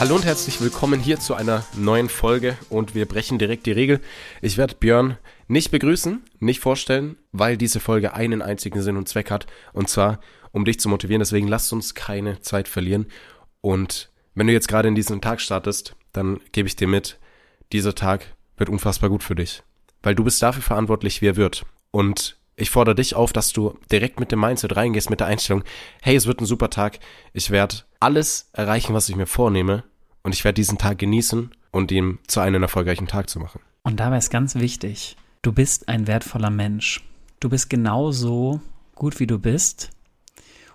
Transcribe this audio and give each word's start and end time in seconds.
Hallo 0.00 0.16
und 0.16 0.24
herzlich 0.24 0.60
willkommen 0.60 0.98
hier 0.98 1.20
zu 1.20 1.34
einer 1.34 1.64
neuen 1.76 2.08
Folge 2.08 2.58
und 2.68 2.96
wir 2.96 3.06
brechen 3.06 3.38
direkt 3.38 3.64
die 3.66 3.72
Regel. 3.72 4.00
Ich 4.42 4.58
werde 4.58 4.74
Björn 4.74 5.18
nicht 5.46 5.70
begrüßen, 5.70 6.22
nicht 6.40 6.58
vorstellen, 6.58 7.16
weil 7.30 7.56
diese 7.56 7.78
Folge 7.78 8.12
einen 8.12 8.42
einzigen 8.42 8.82
Sinn 8.82 8.96
und 8.96 9.08
Zweck 9.08 9.30
hat 9.30 9.46
und 9.72 9.88
zwar 9.88 10.18
um 10.50 10.64
dich 10.64 10.80
zu 10.80 10.88
motivieren. 10.88 11.20
Deswegen 11.20 11.46
lasst 11.46 11.72
uns 11.72 11.94
keine 11.94 12.40
Zeit 12.40 12.66
verlieren 12.66 13.06
und 13.60 14.10
wenn 14.34 14.48
du 14.48 14.52
jetzt 14.52 14.68
gerade 14.68 14.88
in 14.88 14.96
diesen 14.96 15.20
Tag 15.20 15.40
startest, 15.40 15.94
dann 16.12 16.40
gebe 16.50 16.66
ich 16.66 16.74
dir 16.74 16.88
mit, 16.88 17.18
dieser 17.72 17.94
Tag 17.94 18.26
wird 18.56 18.68
unfassbar 18.68 19.10
gut 19.10 19.22
für 19.22 19.36
dich, 19.36 19.62
weil 20.02 20.16
du 20.16 20.24
bist 20.24 20.42
dafür 20.42 20.62
verantwortlich, 20.62 21.22
wie 21.22 21.28
er 21.28 21.36
wird. 21.36 21.64
Und 21.92 22.36
ich 22.56 22.70
fordere 22.70 22.94
dich 22.94 23.14
auf, 23.14 23.32
dass 23.32 23.52
du 23.52 23.78
direkt 23.90 24.20
mit 24.20 24.32
dem 24.32 24.40
Mindset 24.40 24.76
reingehst, 24.76 25.10
mit 25.10 25.20
der 25.20 25.26
Einstellung, 25.26 25.64
hey, 26.02 26.14
es 26.14 26.26
wird 26.26 26.40
ein 26.40 26.46
super 26.46 26.70
Tag, 26.70 26.98
ich 27.32 27.50
werde 27.50 27.76
alles 28.00 28.50
erreichen, 28.52 28.94
was 28.94 29.08
ich 29.08 29.16
mir 29.16 29.26
vornehme 29.26 29.84
und 30.22 30.34
ich 30.34 30.44
werde 30.44 30.54
diesen 30.54 30.78
Tag 30.78 30.98
genießen 30.98 31.50
und 31.70 31.90
ihn 31.90 32.18
zu 32.26 32.40
einem 32.40 32.62
erfolgreichen 32.62 33.08
Tag 33.08 33.28
zu 33.28 33.40
machen. 33.40 33.60
Und 33.82 34.00
dabei 34.00 34.18
ist 34.18 34.30
ganz 34.30 34.54
wichtig, 34.54 35.16
du 35.42 35.52
bist 35.52 35.88
ein 35.88 36.06
wertvoller 36.06 36.50
Mensch. 36.50 37.02
Du 37.40 37.48
bist 37.48 37.68
genauso 37.68 38.60
gut, 38.94 39.20
wie 39.20 39.26
du 39.26 39.38
bist. 39.38 39.90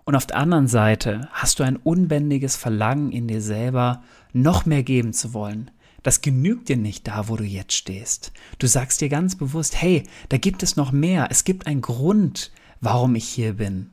Und 0.03 0.15
auf 0.15 0.27
der 0.27 0.37
anderen 0.37 0.67
Seite 0.67 1.29
hast 1.31 1.59
du 1.59 1.63
ein 1.63 1.77
unbändiges 1.77 2.55
Verlangen 2.55 3.11
in 3.11 3.27
dir 3.27 3.41
selber, 3.41 4.03
noch 4.33 4.65
mehr 4.65 4.83
geben 4.83 5.13
zu 5.13 5.33
wollen, 5.33 5.71
das 6.03 6.21
genügt 6.21 6.69
dir 6.69 6.77
nicht 6.77 7.07
da, 7.07 7.27
wo 7.27 7.35
du 7.35 7.43
jetzt 7.43 7.73
stehst. 7.73 8.31
Du 8.57 8.67
sagst 8.67 9.01
dir 9.01 9.09
ganz 9.09 9.35
bewusst, 9.35 9.81
hey, 9.81 10.03
da 10.29 10.37
gibt 10.37 10.63
es 10.63 10.75
noch 10.75 10.91
mehr. 10.91 11.27
Es 11.29 11.43
gibt 11.43 11.67
einen 11.67 11.81
Grund, 11.81 12.51
warum 12.81 13.15
ich 13.15 13.27
hier 13.27 13.53
bin. 13.53 13.91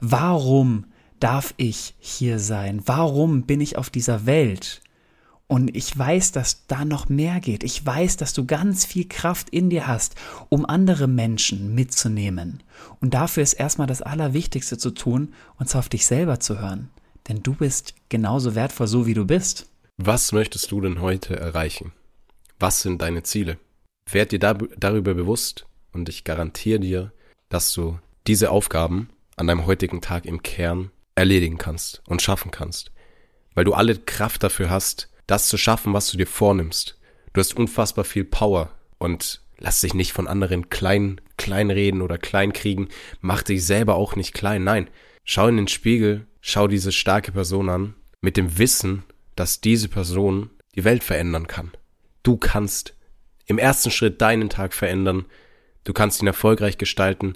Warum 0.00 0.86
darf 1.20 1.54
ich 1.56 1.94
hier 1.98 2.38
sein? 2.38 2.82
Warum 2.86 3.42
bin 3.42 3.60
ich 3.60 3.78
auf 3.78 3.90
dieser 3.90 4.26
Welt? 4.26 4.80
Und 5.46 5.76
ich 5.76 5.96
weiß, 5.96 6.32
dass 6.32 6.66
da 6.66 6.86
noch 6.86 7.10
mehr 7.10 7.38
geht. 7.38 7.62
Ich 7.62 7.84
weiß, 7.84 8.16
dass 8.16 8.32
du 8.32 8.46
ganz 8.46 8.86
viel 8.86 9.06
Kraft 9.06 9.50
in 9.50 9.68
dir 9.68 9.86
hast, 9.86 10.14
um 10.48 10.64
andere 10.64 11.06
Menschen 11.06 11.74
mitzunehmen. 11.74 12.62
Und 13.00 13.12
dafür 13.12 13.42
ist 13.42 13.52
erstmal 13.52 13.86
das 13.86 14.00
Allerwichtigste 14.00 14.78
zu 14.78 14.92
tun, 14.92 15.34
und 15.58 15.68
zwar 15.68 15.80
auf 15.80 15.90
dich 15.90 16.06
selber 16.06 16.40
zu 16.40 16.58
hören. 16.58 16.88
Denn 17.28 17.42
du 17.42 17.54
bist 17.54 17.94
genauso 18.08 18.54
wertvoll, 18.54 18.86
so 18.86 19.06
wie 19.06 19.14
du 19.14 19.26
bist. 19.26 19.66
Was 19.98 20.32
möchtest 20.32 20.70
du 20.72 20.80
denn 20.80 21.00
heute 21.00 21.36
erreichen? 21.36 21.92
Was 22.58 22.80
sind 22.80 23.02
deine 23.02 23.22
Ziele? 23.24 23.58
Werd 24.10 24.32
dir 24.32 24.38
da, 24.38 24.54
darüber 24.54 25.14
bewusst 25.14 25.66
und 25.92 26.08
ich 26.08 26.24
garantiere 26.24 26.80
dir, 26.80 27.12
dass 27.50 27.72
du 27.72 27.98
diese 28.26 28.50
Aufgaben 28.50 29.10
an 29.36 29.46
deinem 29.46 29.66
heutigen 29.66 30.00
Tag 30.00 30.24
im 30.24 30.42
Kern 30.42 30.90
erledigen 31.14 31.58
kannst 31.58 32.02
und 32.06 32.22
schaffen 32.22 32.50
kannst. 32.50 32.90
Weil 33.54 33.64
du 33.64 33.74
alle 33.74 33.96
Kraft 33.96 34.42
dafür 34.42 34.70
hast, 34.70 35.10
das 35.26 35.48
zu 35.48 35.58
schaffen, 35.58 35.92
was 35.92 36.10
du 36.10 36.16
dir 36.16 36.26
vornimmst. 36.26 36.98
Du 37.34 37.40
hast 37.40 37.54
unfassbar 37.54 38.04
viel 38.04 38.24
Power 38.24 38.70
und 38.98 39.42
lass 39.58 39.82
dich 39.82 39.92
nicht 39.92 40.12
von 40.12 40.26
anderen 40.26 40.70
klein, 40.70 41.20
klein 41.36 41.70
reden 41.70 42.00
oder 42.00 42.16
klein 42.16 42.54
kriegen. 42.54 42.88
Mach 43.20 43.42
dich 43.42 43.64
selber 43.64 43.96
auch 43.96 44.16
nicht 44.16 44.32
klein. 44.32 44.64
Nein. 44.64 44.88
Schau 45.24 45.48
in 45.48 45.56
den 45.58 45.68
Spiegel, 45.68 46.26
schau 46.40 46.66
diese 46.66 46.92
starke 46.92 47.30
Person 47.32 47.68
an, 47.68 47.94
mit 48.20 48.36
dem 48.36 48.58
Wissen, 48.58 49.04
dass 49.36 49.60
diese 49.60 49.88
Person 49.88 50.50
die 50.74 50.84
Welt 50.84 51.04
verändern 51.04 51.46
kann. 51.46 51.72
Du 52.22 52.36
kannst 52.36 52.94
im 53.46 53.58
ersten 53.58 53.90
Schritt 53.90 54.20
deinen 54.20 54.48
Tag 54.48 54.74
verändern, 54.74 55.26
du 55.84 55.92
kannst 55.92 56.22
ihn 56.22 56.26
erfolgreich 56.26 56.78
gestalten 56.78 57.34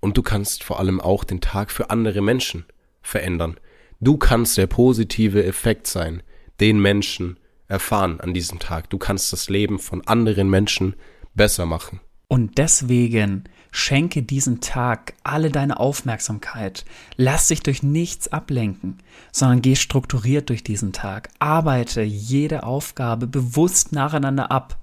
und 0.00 0.16
du 0.16 0.22
kannst 0.22 0.64
vor 0.64 0.78
allem 0.78 1.00
auch 1.00 1.24
den 1.24 1.40
Tag 1.40 1.70
für 1.70 1.90
andere 1.90 2.22
Menschen 2.22 2.64
verändern. 3.02 3.58
Du 4.00 4.16
kannst 4.16 4.56
der 4.56 4.68
positive 4.68 5.44
Effekt 5.44 5.86
sein, 5.86 6.22
den 6.60 6.80
Menschen 6.80 7.38
erfahren 7.66 8.20
an 8.20 8.32
diesem 8.32 8.58
Tag. 8.58 8.90
Du 8.90 8.98
kannst 8.98 9.32
das 9.32 9.50
Leben 9.50 9.78
von 9.78 10.06
anderen 10.06 10.48
Menschen 10.48 10.94
besser 11.34 11.66
machen. 11.66 12.00
Und 12.28 12.58
deswegen 12.58 13.44
Schenke 13.70 14.22
diesen 14.22 14.60
Tag 14.60 15.14
alle 15.22 15.50
deine 15.50 15.78
Aufmerksamkeit. 15.78 16.84
Lass 17.16 17.48
dich 17.48 17.62
durch 17.62 17.82
nichts 17.82 18.28
ablenken, 18.28 18.98
sondern 19.32 19.62
geh 19.62 19.76
strukturiert 19.76 20.48
durch 20.48 20.64
diesen 20.64 20.92
Tag. 20.92 21.28
Arbeite 21.38 22.02
jede 22.02 22.62
Aufgabe 22.64 23.26
bewusst 23.26 23.92
nacheinander 23.92 24.50
ab. 24.50 24.78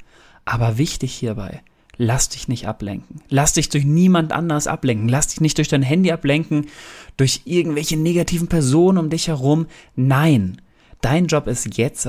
Aber 0.45 0.77
wichtig 0.77 1.15
hierbei, 1.15 1.63
lass 1.97 2.29
dich 2.29 2.47
nicht 2.47 2.67
ablenken. 2.67 3.21
Lass 3.29 3.53
dich 3.53 3.69
durch 3.69 3.85
niemand 3.85 4.31
anders 4.31 4.67
ablenken. 4.67 5.09
Lass 5.09 5.29
dich 5.29 5.41
nicht 5.41 5.57
durch 5.57 5.67
dein 5.67 5.81
Handy 5.81 6.11
ablenken, 6.11 6.67
durch 7.17 7.41
irgendwelche 7.45 7.97
negativen 7.97 8.47
Personen 8.47 8.99
um 8.99 9.09
dich 9.09 9.27
herum. 9.27 9.65
Nein. 9.95 10.61
Dein 11.01 11.27
Job 11.27 11.47
ist 11.47 11.77
jetzt, 11.77 12.07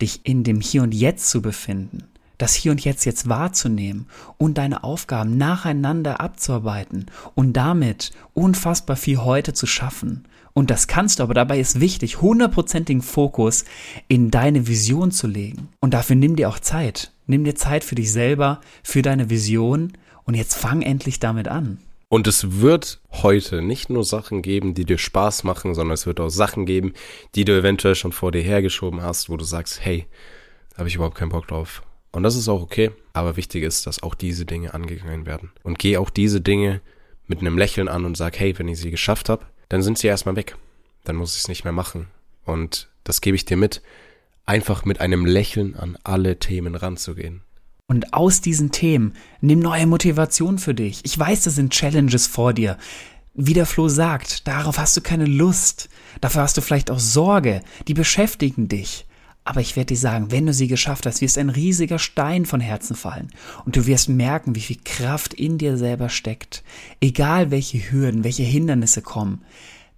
dich 0.00 0.20
in 0.24 0.44
dem 0.44 0.60
Hier 0.60 0.82
und 0.82 0.94
Jetzt 0.94 1.30
zu 1.30 1.42
befinden 1.42 2.07
das 2.38 2.54
Hier 2.54 2.72
und 2.72 2.82
Jetzt 2.84 3.04
jetzt 3.04 3.28
wahrzunehmen 3.28 4.06
und 4.38 4.58
deine 4.58 4.84
Aufgaben 4.84 5.36
nacheinander 5.36 6.20
abzuarbeiten 6.20 7.06
und 7.34 7.52
damit 7.52 8.12
unfassbar 8.34 8.96
viel 8.96 9.18
heute 9.18 9.52
zu 9.52 9.66
schaffen. 9.66 10.24
Und 10.54 10.70
das 10.70 10.88
kannst 10.88 11.18
du, 11.18 11.22
aber 11.22 11.34
dabei 11.34 11.60
ist 11.60 11.80
wichtig, 11.80 12.20
hundertprozentigen 12.20 13.02
Fokus 13.02 13.64
in 14.08 14.30
deine 14.30 14.66
Vision 14.66 15.12
zu 15.12 15.26
legen. 15.26 15.68
Und 15.80 15.94
dafür 15.94 16.16
nimm 16.16 16.34
dir 16.34 16.48
auch 16.48 16.58
Zeit. 16.58 17.12
Nimm 17.26 17.44
dir 17.44 17.54
Zeit 17.54 17.84
für 17.84 17.94
dich 17.94 18.10
selber, 18.10 18.60
für 18.82 19.02
deine 19.02 19.30
Vision 19.30 19.92
und 20.24 20.34
jetzt 20.34 20.54
fang 20.54 20.82
endlich 20.82 21.20
damit 21.20 21.46
an. 21.46 21.78
Und 22.08 22.26
es 22.26 22.60
wird 22.60 23.00
heute 23.10 23.60
nicht 23.60 23.90
nur 23.90 24.02
Sachen 24.02 24.40
geben, 24.40 24.72
die 24.72 24.86
dir 24.86 24.98
Spaß 24.98 25.44
machen, 25.44 25.74
sondern 25.74 25.94
es 25.94 26.06
wird 26.06 26.20
auch 26.20 26.30
Sachen 26.30 26.64
geben, 26.64 26.94
die 27.34 27.44
du 27.44 27.56
eventuell 27.56 27.94
schon 27.94 28.12
vor 28.12 28.32
dir 28.32 28.42
hergeschoben 28.42 29.02
hast, 29.02 29.28
wo 29.28 29.36
du 29.36 29.44
sagst, 29.44 29.84
hey, 29.84 30.06
da 30.70 30.78
habe 30.78 30.88
ich 30.88 30.94
überhaupt 30.94 31.16
keinen 31.16 31.28
Bock 31.28 31.46
drauf. 31.46 31.82
Und 32.12 32.22
das 32.22 32.36
ist 32.36 32.48
auch 32.48 32.62
okay, 32.62 32.90
aber 33.12 33.36
wichtig 33.36 33.62
ist, 33.62 33.86
dass 33.86 34.02
auch 34.02 34.14
diese 34.14 34.46
Dinge 34.46 34.74
angegangen 34.74 35.26
werden. 35.26 35.50
Und 35.62 35.78
geh 35.78 35.96
auch 35.96 36.10
diese 36.10 36.40
Dinge 36.40 36.80
mit 37.26 37.40
einem 37.40 37.58
Lächeln 37.58 37.88
an 37.88 38.04
und 38.04 38.16
sag, 38.16 38.38
hey, 38.38 38.58
wenn 38.58 38.68
ich 38.68 38.80
sie 38.80 38.90
geschafft 38.90 39.28
habe, 39.28 39.44
dann 39.68 39.82
sind 39.82 39.98
sie 39.98 40.06
erstmal 40.06 40.36
weg. 40.36 40.56
Dann 41.04 41.16
muss 41.16 41.34
ich 41.34 41.42
es 41.42 41.48
nicht 41.48 41.64
mehr 41.64 41.72
machen. 41.72 42.08
Und 42.44 42.88
das 43.04 43.20
gebe 43.20 43.36
ich 43.36 43.44
dir 43.44 43.56
mit, 43.56 43.82
einfach 44.46 44.84
mit 44.84 45.00
einem 45.00 45.26
Lächeln 45.26 45.76
an 45.76 45.98
alle 46.04 46.38
Themen 46.38 46.74
ranzugehen. 46.74 47.42
Und 47.86 48.12
aus 48.12 48.40
diesen 48.40 48.70
Themen 48.70 49.14
nimm 49.40 49.60
neue 49.60 49.86
Motivation 49.86 50.58
für 50.58 50.74
dich. 50.74 51.00
Ich 51.04 51.18
weiß, 51.18 51.44
das 51.44 51.54
sind 51.54 51.72
Challenges 51.72 52.26
vor 52.26 52.52
dir. 52.52 52.76
Wie 53.34 53.54
der 53.54 53.66
Flo 53.66 53.88
sagt, 53.88 54.46
darauf 54.46 54.78
hast 54.78 54.96
du 54.96 55.00
keine 55.00 55.24
Lust. 55.24 55.88
Dafür 56.20 56.42
hast 56.42 56.56
du 56.56 56.60
vielleicht 56.60 56.90
auch 56.90 56.98
Sorge. 56.98 57.62
Die 57.86 57.94
beschäftigen 57.94 58.68
dich. 58.68 59.06
Aber 59.48 59.62
ich 59.62 59.76
werde 59.76 59.94
dir 59.94 59.96
sagen, 59.96 60.30
wenn 60.30 60.44
du 60.44 60.52
sie 60.52 60.68
geschafft 60.68 61.06
hast, 61.06 61.22
wirst 61.22 61.38
ein 61.38 61.48
riesiger 61.48 61.98
Stein 61.98 62.44
von 62.44 62.60
Herzen 62.60 62.94
fallen. 62.94 63.30
Und 63.64 63.76
du 63.76 63.86
wirst 63.86 64.10
merken, 64.10 64.54
wie 64.54 64.60
viel 64.60 64.76
Kraft 64.84 65.32
in 65.32 65.56
dir 65.56 65.78
selber 65.78 66.10
steckt. 66.10 66.62
Egal 67.00 67.50
welche 67.50 67.78
Hürden, 67.78 68.24
welche 68.24 68.42
Hindernisse 68.42 69.00
kommen. 69.00 69.40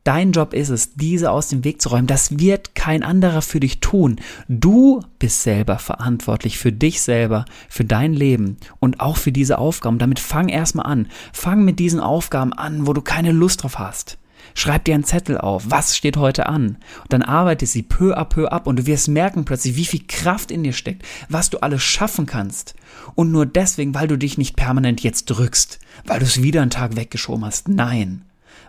Dein 0.04 0.30
Job 0.30 0.54
ist 0.54 0.68
es, 0.68 0.94
diese 0.94 1.32
aus 1.32 1.48
dem 1.48 1.64
Weg 1.64 1.82
zu 1.82 1.88
räumen. 1.88 2.06
Das 2.06 2.38
wird 2.38 2.76
kein 2.76 3.02
anderer 3.02 3.42
für 3.42 3.58
dich 3.58 3.80
tun. 3.80 4.20
Du 4.46 5.02
bist 5.18 5.42
selber 5.42 5.80
verantwortlich 5.80 6.56
für 6.56 6.70
dich 6.70 7.00
selber, 7.00 7.44
für 7.68 7.84
dein 7.84 8.14
Leben 8.14 8.56
und 8.78 9.00
auch 9.00 9.16
für 9.16 9.32
diese 9.32 9.58
Aufgaben. 9.58 9.98
Damit 9.98 10.20
fang 10.20 10.48
erstmal 10.48 10.86
an. 10.86 11.08
Fang 11.32 11.64
mit 11.64 11.80
diesen 11.80 11.98
Aufgaben 11.98 12.52
an, 12.52 12.86
wo 12.86 12.92
du 12.92 13.02
keine 13.02 13.32
Lust 13.32 13.64
drauf 13.64 13.80
hast. 13.80 14.19
Schreib 14.54 14.84
dir 14.84 14.94
einen 14.94 15.04
Zettel 15.04 15.38
auf, 15.38 15.64
was 15.68 15.96
steht 15.96 16.16
heute 16.16 16.46
an? 16.46 16.78
Und 17.02 17.12
dann 17.12 17.22
arbeite 17.22 17.66
sie 17.66 17.82
peu 17.82 18.16
à 18.16 18.24
peu 18.24 18.48
ab 18.48 18.66
und 18.66 18.78
du 18.78 18.86
wirst 18.86 19.08
merken 19.08 19.44
plötzlich, 19.44 19.76
wie 19.76 19.86
viel 19.86 20.04
Kraft 20.06 20.50
in 20.50 20.62
dir 20.62 20.72
steckt, 20.72 21.04
was 21.28 21.50
du 21.50 21.58
alles 21.58 21.82
schaffen 21.82 22.26
kannst. 22.26 22.74
Und 23.14 23.32
nur 23.32 23.46
deswegen, 23.46 23.94
weil 23.94 24.08
du 24.08 24.18
dich 24.18 24.38
nicht 24.38 24.56
permanent 24.56 25.02
jetzt 25.02 25.26
drückst, 25.26 25.78
weil 26.04 26.18
du 26.20 26.24
es 26.24 26.42
wieder 26.42 26.62
einen 26.62 26.70
Tag 26.70 26.96
weggeschoben 26.96 27.44
hast. 27.44 27.68
Nein. 27.68 28.24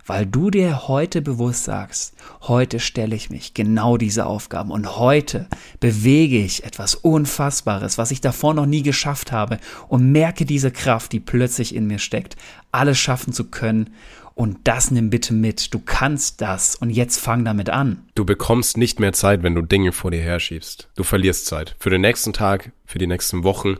Weil 0.06 0.26
du 0.26 0.50
dir 0.50 0.88
heute 0.88 1.22
bewusst 1.22 1.64
sagst, 1.64 2.14
heute 2.42 2.80
stelle 2.80 3.14
ich 3.14 3.30
mich 3.30 3.54
genau 3.54 3.96
diese 3.96 4.26
Aufgaben 4.26 4.70
und 4.70 4.96
heute 4.96 5.46
bewege 5.80 6.38
ich 6.38 6.64
etwas 6.64 6.94
Unfassbares, 6.94 7.98
was 7.98 8.10
ich 8.10 8.20
davor 8.20 8.54
noch 8.54 8.66
nie 8.66 8.82
geschafft 8.82 9.32
habe 9.32 9.58
und 9.88 10.10
merke 10.10 10.44
diese 10.44 10.70
Kraft, 10.70 11.12
die 11.12 11.20
plötzlich 11.20 11.74
in 11.74 11.86
mir 11.86 11.98
steckt, 11.98 12.36
alles 12.72 12.98
schaffen 12.98 13.32
zu 13.32 13.44
können 13.44 13.90
und 14.34 14.58
das 14.64 14.90
nimm 14.90 15.10
bitte 15.10 15.34
mit. 15.34 15.74
Du 15.74 15.78
kannst 15.78 16.40
das 16.40 16.74
und 16.74 16.90
jetzt 16.90 17.18
fang 17.18 17.44
damit 17.44 17.70
an. 17.70 18.02
Du 18.14 18.24
bekommst 18.24 18.76
nicht 18.76 18.98
mehr 18.98 19.12
Zeit, 19.12 19.42
wenn 19.42 19.54
du 19.54 19.62
Dinge 19.62 19.92
vor 19.92 20.10
dir 20.10 20.22
herschiebst. 20.22 20.88
Du 20.96 21.04
verlierst 21.04 21.46
Zeit. 21.46 21.76
Für 21.78 21.90
den 21.90 22.00
nächsten 22.00 22.32
Tag, 22.32 22.72
für 22.86 22.98
die 22.98 23.06
nächsten 23.06 23.44
Wochen. 23.44 23.76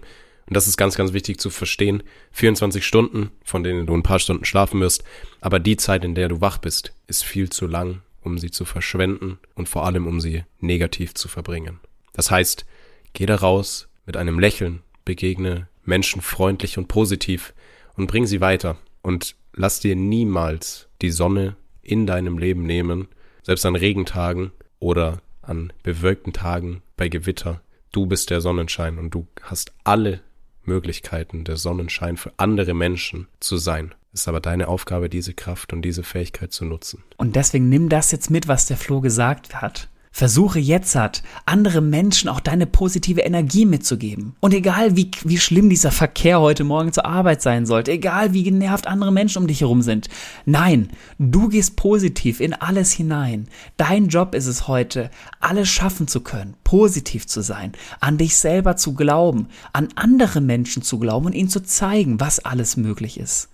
Und 0.47 0.57
das 0.57 0.67
ist 0.67 0.77
ganz, 0.77 0.97
ganz 0.97 1.13
wichtig 1.13 1.41
zu 1.41 1.51
verstehen. 1.51 2.03
24 2.33 2.85
Stunden, 2.85 3.31
von 3.45 3.63
denen 3.63 3.87
du 3.87 3.95
ein 3.95 4.03
paar 4.03 4.19
Stunden 4.19 4.45
schlafen 4.45 4.81
wirst. 4.81 5.05
Aber 5.41 5.59
die 5.59 5.77
Zeit, 5.77 6.05
in 6.05 6.15
der 6.15 6.29
du 6.29 6.41
wach 6.41 6.59
bist, 6.59 6.93
ist 7.07 7.25
viel 7.25 7.51
zu 7.51 7.67
lang, 7.67 8.03
um 8.21 8.39
sie 8.39 8.51
zu 8.51 8.65
verschwenden 8.65 9.39
und 9.55 9.69
vor 9.69 9.87
allem, 9.87 10.07
um 10.07 10.21
sie 10.21 10.45
negativ 10.61 11.15
zu 11.15 11.29
verbringen. 11.29 11.81
Das 12.13 12.31
heißt, 12.31 12.67
geh 13.13 13.27
da 13.27 13.37
raus 13.37 13.89
mit 14.07 14.17
einem 14.17 14.39
Lächeln, 14.39 14.83
begegne 15.05 15.69
Menschen 15.85 16.23
freundlich 16.23 16.79
und 16.79 16.89
positiv 16.89 17.55
und 17.97 18.07
bring 18.07 18.27
sie 18.27 18.41
weiter. 18.41 18.77
Und 19.03 19.35
lass 19.53 19.81
dir 19.81 19.97
niemals 19.97 20.89
die 21.01 21.11
Sonne 21.11 21.57
in 21.83 22.07
deinem 22.07 22.39
Leben 22.39 22.65
nehmen, 22.65 23.09
selbst 23.43 23.67
an 23.67 23.77
Regentagen 23.77 24.53
oder 24.79 25.21
an 25.43 25.73
bewölkten 25.83 26.33
Tagen, 26.33 26.83
bei 26.97 27.09
Gewitter. 27.09 27.61
Du 27.91 28.07
bist 28.07 28.31
der 28.31 28.41
Sonnenschein 28.41 28.99
und 28.99 29.11
du 29.11 29.27
hast 29.43 29.73
alle 29.83 30.21
Möglichkeiten, 30.65 31.45
der 31.45 31.57
Sonnenschein 31.57 32.17
für 32.17 32.33
andere 32.37 32.75
Menschen 32.75 33.29
zu 33.41 33.57
sein. 33.57 33.95
Ist 34.13 34.29
aber 34.29 34.41
deine 34.41 34.69
Aufgabe, 34.69 35.09
diese 35.09 35.33
Kraft 35.33 35.73
und 35.73 35.83
diese 35.83 36.03
Fähigkeit 36.03 36.53
zu 36.53 36.65
nutzen. 36.67 37.03
Und 37.17 37.35
deswegen 37.35 37.69
nimm 37.69 37.89
das 37.89 38.13
jetzt 38.13 38.31
mit, 38.31 38.47
was 38.47 38.67
der 38.67 38.77
Flo 38.77 39.01
gesagt 39.01 39.63
hat. 39.63 39.89
Versuche 40.15 40.59
jetzt 40.59 40.95
hat, 40.95 41.23
andere 41.47 41.81
Menschen 41.81 42.29
auch 42.29 42.41
deine 42.41 42.67
positive 42.67 43.23
Energie 43.23 43.65
mitzugeben. 43.65 44.37
Und 44.41 44.53
egal 44.53 44.95
wie, 44.95 45.11
wie 45.25 45.39
schlimm 45.39 45.71
dieser 45.71 45.91
Verkehr 45.91 46.39
heute 46.39 46.65
Morgen 46.65 46.93
zur 46.93 47.07
Arbeit 47.07 47.41
sein 47.41 47.65
sollte, 47.65 47.93
egal 47.93 48.35
wie 48.35 48.43
genervt 48.43 48.87
andere 48.87 49.11
Menschen 49.11 49.39
um 49.39 49.47
dich 49.47 49.63
herum 49.63 49.81
sind. 49.81 50.11
Nein, 50.45 50.91
du 51.19 51.49
gehst 51.49 51.77
positiv 51.77 52.41
in 52.41 52.53
alles 52.53 52.93
hinein. 52.93 53.49
Dein 53.79 54.09
Job 54.09 54.35
ist 54.35 54.47
es 54.47 54.69
heute, 54.69 55.11
alles 55.41 55.71
schaffen 55.71 56.07
zu 56.07 56.21
können, 56.21 56.57
positiv 56.63 57.27
zu 57.27 57.41
sein, 57.41 57.73
an 58.01 58.19
dich 58.19 58.37
selber 58.37 58.77
zu 58.77 58.93
glauben, 58.93 59.49
an 59.73 59.89
andere 59.95 60.43
Menschen 60.43 60.83
zu 60.83 60.99
glauben 60.99 61.27
und 61.27 61.35
ihnen 61.35 61.49
zu 61.49 61.63
zeigen, 61.63 62.21
was 62.21 62.39
alles 62.39 62.77
möglich 62.77 63.19
ist. 63.19 63.49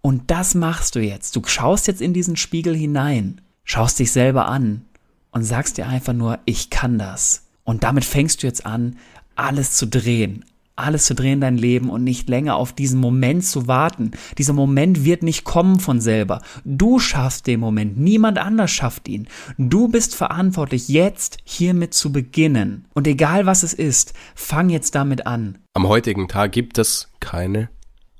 Und 0.00 0.30
das 0.30 0.54
machst 0.54 0.94
du 0.94 1.00
jetzt. 1.00 1.36
Du 1.36 1.42
schaust 1.44 1.86
jetzt 1.86 2.00
in 2.00 2.14
diesen 2.14 2.36
Spiegel 2.36 2.74
hinein, 2.74 3.42
schaust 3.64 3.98
dich 3.98 4.10
selber 4.10 4.48
an 4.48 4.87
und 5.30 5.42
sagst 5.42 5.78
dir 5.78 5.86
einfach 5.86 6.12
nur, 6.12 6.38
ich 6.44 6.70
kann 6.70 6.98
das. 6.98 7.46
Und 7.64 7.84
damit 7.84 8.04
fängst 8.04 8.42
du 8.42 8.46
jetzt 8.46 8.64
an, 8.64 8.96
alles 9.36 9.72
zu 9.72 9.86
drehen, 9.86 10.44
alles 10.74 11.04
zu 11.04 11.14
drehen 11.14 11.34
in 11.34 11.40
dein 11.40 11.58
Leben 11.58 11.90
und 11.90 12.04
nicht 12.04 12.28
länger 12.28 12.56
auf 12.56 12.72
diesen 12.72 13.00
Moment 13.00 13.44
zu 13.44 13.66
warten. 13.66 14.12
Dieser 14.38 14.52
Moment 14.52 15.04
wird 15.04 15.22
nicht 15.22 15.44
kommen 15.44 15.80
von 15.80 16.00
selber. 16.00 16.40
Du 16.64 16.98
schaffst 16.98 17.46
den 17.46 17.60
Moment, 17.60 17.98
niemand 17.98 18.38
anders 18.38 18.70
schafft 18.70 19.08
ihn. 19.08 19.28
Du 19.58 19.88
bist 19.88 20.14
verantwortlich, 20.14 20.88
jetzt 20.88 21.38
hiermit 21.44 21.94
zu 21.94 22.12
beginnen. 22.12 22.86
Und 22.94 23.06
egal 23.06 23.46
was 23.46 23.62
es 23.62 23.74
ist, 23.74 24.14
fang 24.34 24.70
jetzt 24.70 24.94
damit 24.94 25.26
an. 25.26 25.58
Am 25.74 25.88
heutigen 25.88 26.28
Tag 26.28 26.52
gibt 26.52 26.78
es 26.78 27.10
keine 27.20 27.68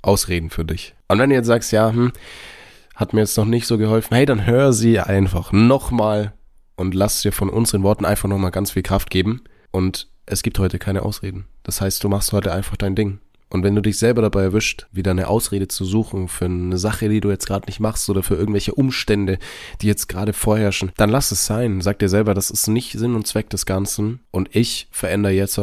Ausreden 0.03 0.51
für 0.51 0.65
dich. 0.65 0.95
Und 1.09 1.19
wenn 1.19 1.31
du 1.31 1.37
jetzt 1.37 1.47
sagst, 1.47 1.73
ja, 1.73 1.91
hm, 1.91 2.13
hat 2.95 3.13
mir 3.13 3.21
jetzt 3.21 3.37
noch 3.37 3.45
nicht 3.45 3.67
so 3.67 3.79
geholfen, 3.79 4.15
hey, 4.15 4.27
dann 4.27 4.45
hör 4.45 4.73
sie 4.73 4.99
einfach 5.01 5.53
nochmal 5.53 6.33
und 6.79 6.95
lass 6.95 7.23
dir 7.23 7.33
von 7.33 7.51
unseren 7.51 7.83
Worten 7.83 8.05
einfach 8.05 8.29
nochmal 8.29 8.53
ganz 8.53 8.71
viel 8.71 8.83
Kraft 8.83 9.11
geben. 9.11 9.43
Und 9.73 10.09
es 10.27 10.43
gibt 10.43 10.59
heute 10.61 10.79
keine 10.79 11.03
Ausreden. 11.03 11.47
Das 11.65 11.81
heißt, 11.81 12.03
du 12.05 12.09
machst 12.09 12.33
heute 12.33 12.53
einfach 12.53 12.77
dein 12.77 12.95
Ding. 12.95 13.19
Und 13.51 13.65
wenn 13.65 13.75
du 13.75 13.83
dich 13.83 13.99
selber 13.99 14.23
dabei 14.23 14.43
erwischt, 14.43 14.87
wieder 14.93 15.11
eine 15.11 15.27
Ausrede 15.27 15.67
zu 15.69 15.85
suchen 15.85 16.29
für 16.29 16.45
eine 16.45 16.79
Sache, 16.79 17.09
die 17.09 17.21
du 17.21 17.31
jetzt 17.31 17.47
gerade 17.47 17.67
nicht 17.67 17.81
machst 17.81 18.09
oder 18.11 18.23
für 18.23 18.37
irgendwelche 18.37 18.75
Umstände, 18.75 19.39
die 19.81 19.89
jetzt 19.89 20.09
gerade 20.09 20.33
vorherrschen, 20.33 20.93
dann 20.97 21.11
lass 21.11 21.33
es 21.33 21.47
sein. 21.47 21.81
Sag 21.81 21.99
dir 21.99 22.09
selber, 22.09 22.35
das 22.35 22.51
ist 22.51 22.69
nicht 22.69 22.93
Sinn 22.93 23.17
und 23.17 23.27
Zweck 23.27 23.51
des 23.51 23.67
Ganzen. 23.67 24.21
Und 24.31 24.55
ich 24.55 24.87
verändere 24.93 25.33
jetzt 25.33 25.59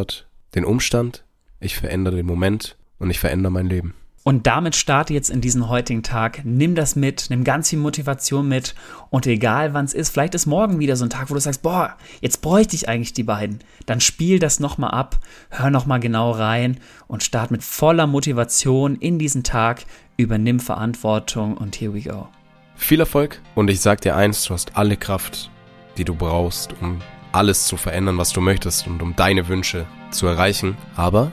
den 0.54 0.66
Umstand, 0.66 1.24
ich 1.62 1.78
verändere 1.78 2.18
den 2.18 2.26
Moment 2.26 2.76
und 3.00 3.10
ich 3.10 3.20
verändere 3.20 3.54
mein 3.54 3.68
Leben. 3.68 3.94
Und 4.28 4.48
damit 4.48 4.76
starte 4.76 5.14
jetzt 5.14 5.30
in 5.30 5.40
diesen 5.40 5.70
heutigen 5.70 6.02
Tag. 6.02 6.42
Nimm 6.44 6.74
das 6.74 6.96
mit, 6.96 7.28
nimm 7.30 7.44
ganz 7.44 7.70
viel 7.70 7.78
Motivation 7.78 8.48
mit. 8.48 8.74
Und 9.12 9.28
egal 9.28 9.76
wann 9.76 9.86
es 9.86 9.94
ist, 9.94 10.10
vielleicht 10.10 10.34
ist 10.34 10.48
morgen 10.48 10.80
wieder 10.80 10.96
so 10.96 11.06
ein 11.06 11.12
Tag, 11.12 11.30
wo 11.30 11.36
du 11.36 11.40
sagst, 11.40 11.62
boah, 11.62 11.96
jetzt 12.22 12.42
bräuchte 12.42 12.76
ich 12.76 12.90
eigentlich 12.90 13.14
die 13.14 13.22
beiden. 13.22 13.60
Dann 13.86 14.02
spiel 14.02 14.40
das 14.40 14.60
nochmal 14.60 14.90
ab, 14.90 15.20
hör 15.52 15.70
nochmal 15.70 16.00
genau 16.00 16.32
rein 16.32 16.80
und 17.06 17.22
start 17.22 17.52
mit 17.52 17.64
voller 17.64 18.08
Motivation 18.08 18.96
in 18.96 19.20
diesen 19.20 19.44
Tag. 19.44 19.86
Übernimm 20.18 20.60
Verantwortung 20.60 21.56
und 21.56 21.80
here 21.80 21.94
we 21.94 22.02
go. 22.02 22.28
Viel 22.76 23.02
Erfolg 23.02 23.40
und 23.54 23.70
ich 23.70 23.80
sag 23.80 24.02
dir 24.02 24.16
eins, 24.16 24.44
du 24.46 24.56
hast 24.56 24.76
alle 24.76 24.98
Kraft, 24.98 25.52
die 26.00 26.04
du 26.04 26.16
brauchst, 26.16 26.74
um 26.82 27.00
alles 27.32 27.68
zu 27.68 27.78
verändern, 27.78 28.18
was 28.18 28.34
du 28.34 28.42
möchtest 28.42 28.88
und 28.88 29.04
um 29.04 29.16
deine 29.16 29.48
Wünsche 29.50 29.86
zu 30.10 30.26
erreichen. 30.26 30.76
Aber 30.96 31.32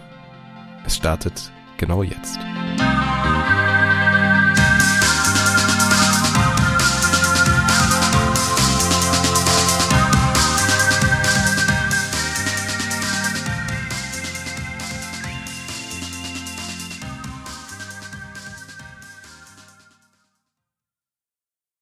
es 0.85 0.97
startet 0.97 1.50
genau 1.79 2.03
jetzt. 2.03 2.38